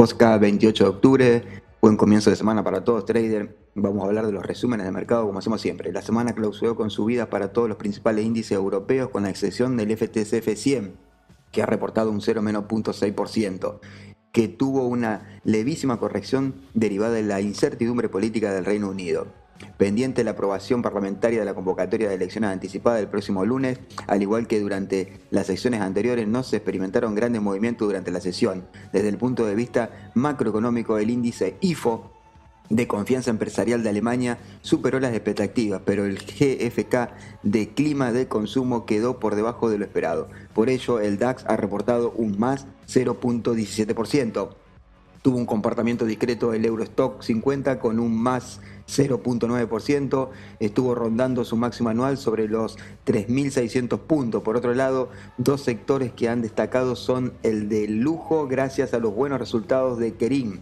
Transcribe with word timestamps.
Oscar 0.00 0.38
28 0.38 0.84
de 0.84 0.90
octubre, 0.90 1.44
buen 1.82 1.96
comienzo 1.96 2.30
de 2.30 2.36
semana 2.36 2.62
para 2.62 2.84
todos 2.84 3.04
traders. 3.04 3.50
Vamos 3.74 4.04
a 4.04 4.06
hablar 4.06 4.26
de 4.26 4.30
los 4.30 4.46
resúmenes 4.46 4.86
de 4.86 4.92
mercado 4.92 5.26
como 5.26 5.40
hacemos 5.40 5.60
siempre. 5.60 5.90
La 5.90 6.02
semana 6.02 6.36
clausuró 6.36 6.76
con 6.76 6.88
subidas 6.88 7.26
para 7.26 7.52
todos 7.52 7.68
los 7.68 7.78
principales 7.78 8.24
índices 8.24 8.52
europeos 8.52 9.08
con 9.08 9.24
la 9.24 9.30
excepción 9.30 9.76
del 9.76 9.96
FTSF 9.96 10.54
100, 10.54 10.94
que 11.50 11.62
ha 11.62 11.66
reportado 11.66 12.12
un 12.12 12.20
0,6%, 12.20 13.80
que 14.30 14.46
tuvo 14.46 14.86
una 14.86 15.40
levísima 15.42 15.98
corrección 15.98 16.54
derivada 16.74 17.14
de 17.14 17.24
la 17.24 17.40
incertidumbre 17.40 18.08
política 18.08 18.52
del 18.52 18.66
Reino 18.66 18.90
Unido 18.90 19.26
pendiente 19.76 20.24
la 20.24 20.32
aprobación 20.32 20.82
parlamentaria 20.82 21.40
de 21.40 21.44
la 21.44 21.54
convocatoria 21.54 22.08
de 22.08 22.14
elecciones 22.14 22.50
anticipadas 22.50 23.00
del 23.00 23.08
próximo 23.08 23.44
lunes, 23.44 23.78
al 24.06 24.22
igual 24.22 24.46
que 24.46 24.60
durante 24.60 25.20
las 25.30 25.46
sesiones 25.46 25.80
anteriores 25.80 26.26
no 26.26 26.42
se 26.42 26.56
experimentaron 26.56 27.14
grandes 27.14 27.42
movimientos 27.42 27.88
durante 27.88 28.10
la 28.10 28.20
sesión. 28.20 28.66
Desde 28.92 29.08
el 29.08 29.18
punto 29.18 29.46
de 29.46 29.54
vista 29.54 30.10
macroeconómico, 30.14 30.98
el 30.98 31.10
índice 31.10 31.56
IFO 31.60 32.12
de 32.70 32.86
confianza 32.86 33.30
empresarial 33.30 33.82
de 33.82 33.88
Alemania 33.88 34.38
superó 34.60 35.00
las 35.00 35.14
expectativas, 35.14 35.82
pero 35.84 36.04
el 36.04 36.18
GFK 36.18 37.10
de 37.42 37.70
clima 37.70 38.12
de 38.12 38.28
consumo 38.28 38.84
quedó 38.84 39.18
por 39.18 39.34
debajo 39.36 39.70
de 39.70 39.78
lo 39.78 39.84
esperado. 39.84 40.28
Por 40.54 40.68
ello, 40.68 41.00
el 41.00 41.18
DAX 41.18 41.44
ha 41.46 41.56
reportado 41.56 42.12
un 42.12 42.38
más 42.38 42.66
0.17%. 42.86 44.50
Tuvo 45.22 45.36
un 45.36 45.46
comportamiento 45.46 46.04
discreto 46.04 46.52
el 46.52 46.64
Eurostock 46.64 47.22
50 47.22 47.80
con 47.80 47.98
un 47.98 48.16
más 48.16 48.60
0.9%, 48.88 50.28
estuvo 50.60 50.94
rondando 50.94 51.44
su 51.44 51.56
máximo 51.56 51.90
anual 51.90 52.16
sobre 52.16 52.48
los 52.48 52.78
3.600 53.06 53.98
puntos. 53.98 54.42
Por 54.42 54.56
otro 54.56 54.74
lado, 54.74 55.10
dos 55.36 55.62
sectores 55.62 56.12
que 56.12 56.28
han 56.28 56.40
destacado 56.40 56.96
son 56.96 57.34
el 57.42 57.68
de 57.68 57.88
lujo 57.88 58.46
gracias 58.48 58.94
a 58.94 58.98
los 58.98 59.14
buenos 59.14 59.38
resultados 59.38 59.98
de 59.98 60.14
Kerim, 60.14 60.60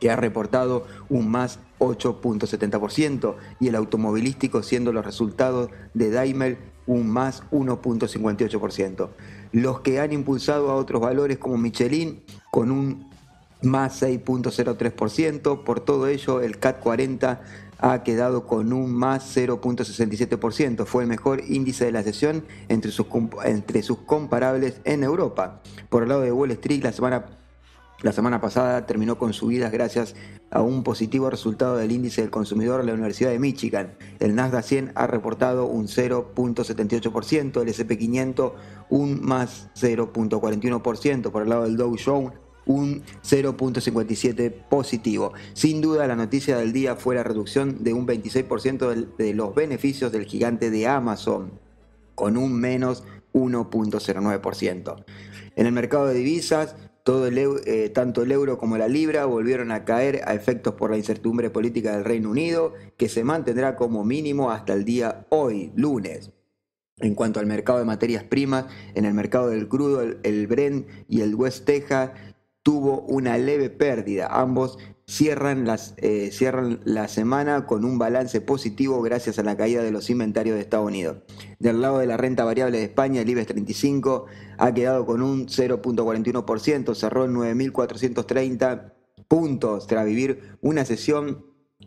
que 0.00 0.10
ha 0.10 0.16
reportado 0.16 0.86
un 1.08 1.30
más 1.30 1.60
8.70%, 1.78 3.36
y 3.60 3.68
el 3.68 3.76
automovilístico 3.76 4.62
siendo 4.62 4.92
los 4.92 5.04
resultados 5.04 5.70
de 5.94 6.10
Daimler 6.10 6.58
un 6.86 7.08
más 7.08 7.42
1.58%. 7.50 9.08
Los 9.52 9.80
que 9.80 10.00
han 10.00 10.12
impulsado 10.12 10.70
a 10.70 10.74
otros 10.74 11.00
valores 11.00 11.38
como 11.38 11.56
Michelin 11.56 12.22
con 12.50 12.70
un 12.70 13.08
más 13.64 14.02
6.03%. 14.02 15.64
Por 15.64 15.80
todo 15.80 16.08
ello, 16.08 16.40
el 16.40 16.58
CAT 16.58 16.80
40 16.80 17.42
ha 17.78 18.02
quedado 18.02 18.46
con 18.46 18.72
un 18.72 18.94
más 18.94 19.36
0.67%. 19.36 20.86
Fue 20.86 21.02
el 21.02 21.08
mejor 21.08 21.42
índice 21.46 21.84
de 21.84 21.92
la 21.92 22.02
sesión 22.02 22.44
entre 22.68 22.90
sus, 22.90 23.06
entre 23.44 23.82
sus 23.82 23.98
comparables 23.98 24.80
en 24.84 25.04
Europa. 25.04 25.60
Por 25.88 26.02
el 26.02 26.08
lado 26.08 26.22
de 26.22 26.32
Wall 26.32 26.52
Street, 26.52 26.82
la 26.82 26.92
semana, 26.92 27.26
la 28.02 28.12
semana 28.12 28.40
pasada 28.40 28.86
terminó 28.86 29.18
con 29.18 29.32
subidas 29.32 29.72
gracias 29.72 30.14
a 30.50 30.62
un 30.62 30.84
positivo 30.84 31.28
resultado 31.30 31.76
del 31.76 31.90
índice 31.90 32.20
del 32.20 32.30
consumidor 32.30 32.80
de 32.80 32.86
la 32.86 32.94
Universidad 32.94 33.30
de 33.30 33.38
Michigan. 33.38 33.94
El 34.20 34.34
Nasdaq 34.34 34.64
100 34.64 34.92
ha 34.94 35.06
reportado 35.06 35.66
un 35.66 35.88
0.78%, 35.88 37.60
el 37.60 37.68
SP500 37.68 38.52
un 38.88 39.20
más 39.20 39.68
0.41%. 39.74 41.30
Por 41.30 41.42
el 41.42 41.48
lado 41.48 41.64
del 41.64 41.76
Dow 41.76 41.96
Jones, 42.02 42.32
un 42.66 43.02
0.57 43.22 44.50
positivo. 44.68 45.32
Sin 45.52 45.80
duda 45.80 46.06
la 46.06 46.16
noticia 46.16 46.56
del 46.56 46.72
día 46.72 46.96
fue 46.96 47.14
la 47.14 47.22
reducción 47.22 47.82
de 47.84 47.92
un 47.92 48.06
26% 48.06 49.16
de 49.16 49.34
los 49.34 49.54
beneficios 49.54 50.12
del 50.12 50.26
gigante 50.26 50.70
de 50.70 50.86
Amazon, 50.86 51.52
con 52.14 52.36
un 52.36 52.52
menos 52.58 53.04
1.09%. 53.32 55.04
En 55.56 55.66
el 55.66 55.72
mercado 55.72 56.06
de 56.06 56.14
divisas, 56.14 56.76
eh, 57.06 57.90
tanto 57.92 58.22
el 58.22 58.32
euro 58.32 58.56
como 58.56 58.78
la 58.78 58.88
libra 58.88 59.26
volvieron 59.26 59.72
a 59.72 59.84
caer 59.84 60.22
a 60.26 60.32
efectos 60.32 60.74
por 60.74 60.90
la 60.90 60.96
incertidumbre 60.96 61.50
política 61.50 61.94
del 61.94 62.04
Reino 62.04 62.30
Unido, 62.30 62.72
que 62.96 63.10
se 63.10 63.24
mantendrá 63.24 63.76
como 63.76 64.04
mínimo 64.04 64.50
hasta 64.50 64.72
el 64.72 64.86
día 64.86 65.26
hoy, 65.28 65.70
lunes. 65.76 66.30
En 67.00 67.14
cuanto 67.14 67.40
al 67.40 67.46
mercado 67.46 67.78
de 67.78 67.84
materias 67.84 68.24
primas, 68.24 68.66
en 68.94 69.04
el 69.04 69.12
mercado 69.12 69.48
del 69.48 69.68
crudo, 69.68 70.00
el, 70.00 70.18
el 70.22 70.46
Brent 70.46 70.88
y 71.08 71.20
el 71.20 71.34
West 71.34 71.66
Texas 71.66 72.12
tuvo 72.64 73.02
una 73.02 73.38
leve 73.38 73.70
pérdida. 73.70 74.26
Ambos 74.26 74.78
cierran, 75.06 75.68
eh, 75.98 76.30
cierran 76.32 76.80
la 76.84 77.06
semana 77.08 77.66
con 77.66 77.84
un 77.84 77.98
balance 77.98 78.40
positivo 78.40 79.02
gracias 79.02 79.38
a 79.38 79.42
la 79.44 79.56
caída 79.56 79.82
de 79.82 79.92
los 79.92 80.08
inventarios 80.10 80.56
de 80.56 80.62
Estados 80.62 80.88
Unidos. 80.88 81.18
Del 81.60 81.82
lado 81.82 81.98
de 81.98 82.06
la 82.06 82.16
renta 82.16 82.42
variable 82.42 82.78
de 82.78 82.84
España, 82.84 83.20
el 83.20 83.28
IBEX 83.28 83.48
35 83.48 84.24
ha 84.58 84.74
quedado 84.74 85.04
con 85.04 85.22
un 85.22 85.46
0.41%, 85.46 86.94
cerró 86.94 87.26
en 87.26 87.34
9.430 87.34 88.94
puntos 89.28 89.86
tras 89.86 90.06
vivir 90.06 90.56
una 90.62 90.84
sesión 90.84 91.44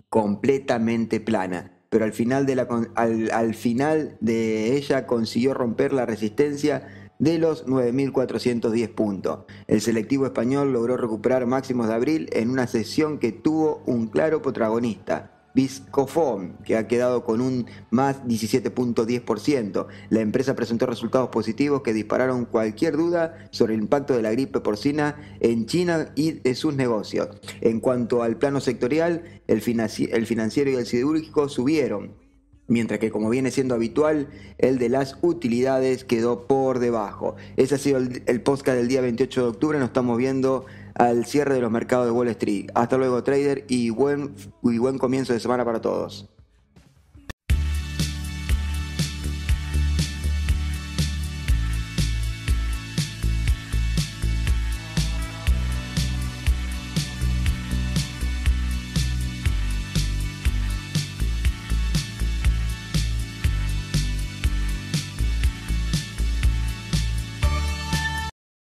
completamente 0.10 1.20
plana 1.20 1.74
pero 1.90 2.04
al 2.04 2.12
final 2.14 2.46
de, 2.46 2.56
la, 2.56 2.68
al 2.96 3.56
final 3.56 4.18
de 4.20 4.76
ella 4.76 5.08
consiguió 5.08 5.54
romper 5.54 5.94
la 5.94 6.06
resistencia 6.06 7.07
de 7.20 7.38
los 7.38 7.66
9.410 7.66 8.94
puntos. 8.94 9.40
El 9.68 9.82
selectivo 9.82 10.26
español 10.26 10.74
logró 10.74 10.98
recuperar 10.98 11.46
máximos 11.46 11.88
de 11.88 11.94
abril 11.94 12.30
en 12.34 12.50
una 12.50 12.68
sesión 12.68 13.20
que 13.20 13.32
tuvo 13.32 13.82
un 13.86 14.08
claro 14.08 14.42
protagonista. 14.42 15.34
Viscofon, 15.58 16.56
que 16.64 16.78
ha 16.78 16.88
quedado 16.88 17.24
con 17.24 17.42
un 17.42 17.66
más 17.90 18.24
17.10%. 18.26 19.88
La 20.12 20.20
empresa 20.20 20.56
presentó 20.56 20.86
resultados 20.86 21.30
positivos 21.30 21.82
que 21.82 21.94
dispararon 21.94 22.46
cualquier 22.46 22.96
duda 22.96 23.50
sobre 23.50 23.74
el 23.74 23.82
impacto 23.82 24.16
de 24.16 24.22
la 24.22 24.30
gripe 24.30 24.60
porcina 24.60 25.16
en 25.40 25.66
China 25.66 26.12
y 26.14 26.34
de 26.34 26.54
sus 26.54 26.76
negocios. 26.76 27.30
En 27.62 27.80
cuanto 27.80 28.22
al 28.22 28.38
plano 28.38 28.60
sectorial, 28.60 29.42
el, 29.48 29.62
financiero 29.62 30.70
y 30.70 30.76
el 30.76 30.86
siderúrgico 30.86 31.50
subieron, 31.50 32.14
mientras 32.68 33.00
que 33.00 33.12
como 33.12 33.30
viene 33.30 33.52
siendo 33.52 33.76
habitual, 33.76 34.28
el 34.58 34.78
de 34.78 34.90
las 34.90 35.18
utilidades 35.22 36.04
quedó 36.04 36.48
por 36.48 36.80
debajo. 36.80 37.36
Ese 37.56 37.76
ha 37.76 37.78
sido 37.78 37.98
el, 37.98 38.24
el, 38.26 38.42
podcast 38.42 38.78
del 38.78 38.88
día 38.88 39.02
28 39.02 39.42
de 39.42 39.48
octubre, 39.48 39.80
nos 39.80 39.88
estamos 39.88 40.18
viendo 40.18 40.66
al 40.96 41.26
cierre 41.26 41.56
de 41.56 41.62
los 41.62 41.72
mercados 41.72 42.06
de 42.06 42.12
Wall 42.12 42.28
Street. 42.30 42.70
Hasta 42.74 42.98
luego 42.98 43.24
trader 43.24 43.66
y 43.68 43.90
buen, 43.90 44.36
y 44.64 44.78
buen 44.78 44.98
comienzo 44.98 45.34
de 45.34 45.40
semana 45.40 45.64
para 45.64 45.82
todos. 45.82 46.30